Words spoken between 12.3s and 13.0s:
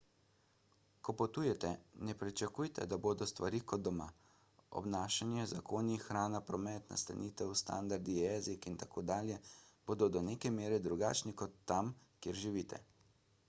živite